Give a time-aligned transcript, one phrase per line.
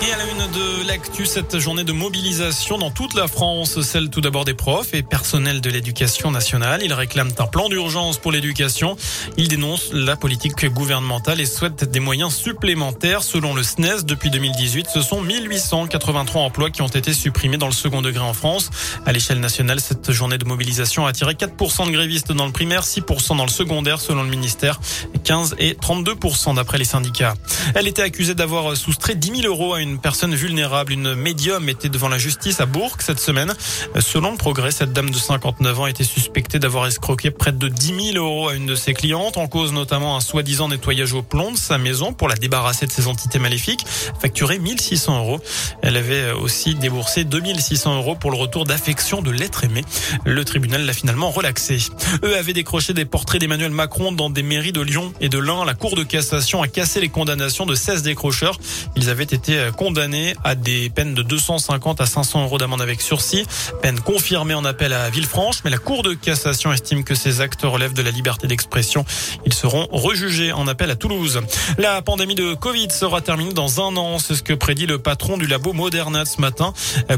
[0.00, 4.10] Et à la une de l'actu, cette journée de mobilisation dans toute la France, celle
[4.10, 6.82] tout d'abord des profs et personnels de l'éducation nationale.
[6.84, 8.96] Ils réclament un plan d'urgence pour l'éducation.
[9.36, 13.24] Ils dénoncent la politique gouvernementale et souhaitent des moyens supplémentaires.
[13.24, 17.66] Selon le SNES, e depuis 2018, ce sont 1883 emplois qui ont été supprimés dans
[17.66, 18.70] le second degré en France.
[19.04, 22.84] À l'échelle nationale, cette journée de mobilisation a attiré 4% de grévistes dans le primaire,
[22.84, 24.78] 6% dans le secondaire selon le ministère,
[25.24, 27.34] 15 et 32% d'après les syndicats.
[27.74, 30.92] Elle était accusée d'avoir soustrait 10 000 euros à une une personne vulnérable.
[30.92, 33.54] Une médium était devant la justice à Bourg cette semaine.
[34.00, 38.12] Selon le progrès, cette dame de 59 ans était suspectée d'avoir escroqué près de 10
[38.12, 41.52] 000 euros à une de ses clientes, en cause notamment un soi-disant nettoyage au plomb
[41.52, 43.84] de sa maison pour la débarrasser de ses entités maléfiques,
[44.20, 45.40] facturé 1600 euros.
[45.82, 49.84] Elle avait aussi déboursé 2600 euros pour le retour d'affection de l'être aimé.
[50.24, 51.78] Le tribunal l'a finalement relaxé.
[52.24, 55.66] Eux avaient décroché des portraits d'Emmanuel Macron dans des mairies de Lyon et de Lens.
[55.66, 58.58] La Cour de cassation a cassé les condamnations de 16 décrocheurs.
[58.96, 63.46] Ils avaient été condamnés à des peines de 250 à 500 euros d'amende avec sursis.
[63.80, 67.62] Peine confirmée en appel à Villefranche, mais la Cour de cassation estime que ces actes
[67.62, 69.04] relèvent de la liberté d'expression.
[69.46, 71.40] Ils seront rejugés en appel à Toulouse.
[71.78, 74.18] La pandémie de Covid sera terminée dans un an.
[74.18, 76.72] C'est ce que prédit le patron du labo Moderna ce matin.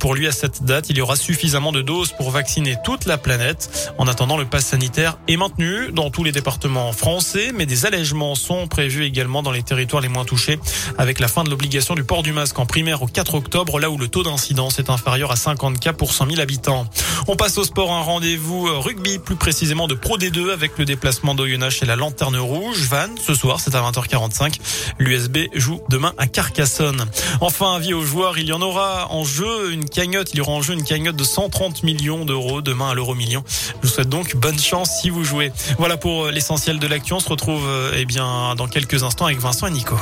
[0.00, 3.18] Pour lui, à cette date, il y aura suffisamment de doses pour vacciner toute la
[3.18, 3.92] planète.
[3.98, 8.34] En attendant, le pass sanitaire est maintenu dans tous les départements français, mais des allègements
[8.34, 10.58] sont prévus également dans les territoires les moins touchés
[10.96, 13.90] avec la fin de l'obligation du port du masque qu'en primaire au 4 octobre, là
[13.90, 16.86] où le taux d'incidence est inférieur à 50 cas pour 100 000 habitants.
[17.28, 20.84] On passe au sport, un rendez-vous euh, rugby, plus précisément de Pro D2 avec le
[20.84, 22.82] déplacement d'Oyonnax chez la Lanterne Rouge.
[22.88, 24.58] Van, ce soir, c'est à 20h45.
[24.98, 27.06] L'USB joue demain à Carcassonne.
[27.40, 30.30] Enfin, avis aux joueurs, il y en aura en jeu une cagnotte.
[30.32, 33.42] Il y aura en jeu une cagnotte de 130 millions d'euros demain à l'euro million.
[33.82, 35.52] Je vous souhaite donc bonne chance si vous jouez.
[35.78, 37.12] Voilà pour euh, l'essentiel de l'actu.
[37.12, 39.96] On se retrouve euh, eh bien dans quelques instants avec Vincent et Nico.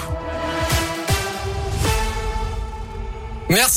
[3.54, 3.72] Merci.